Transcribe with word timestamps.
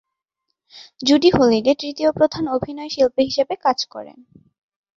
জুডি 1.01 1.29
Holliday 1.33 1.73
তৃতীয় 1.75 2.09
প্রধান 2.11 2.45
অভিনয়শিল্পী 2.47 3.21
হিসেবে 3.25 3.53
কাজ 3.65 3.79
করেন। 3.85 4.17